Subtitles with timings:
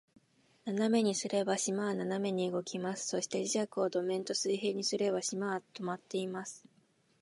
[0.65, 3.05] 斜めにすれば、島は斜めに動きます。
[3.07, 6.65] そして、磁石を土面と水平にすれば、島は停まっています。